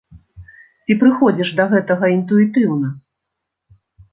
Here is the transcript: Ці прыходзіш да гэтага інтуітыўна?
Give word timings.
Ці 0.85 0.95
прыходзіш 1.03 1.49
да 1.59 1.67
гэтага 1.73 2.05
інтуітыўна? 2.17 2.87